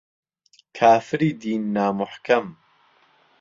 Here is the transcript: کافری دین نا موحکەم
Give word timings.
کافری 0.77 1.31
دین 1.41 1.61
نا 1.75 1.85
موحکەم 1.97 2.45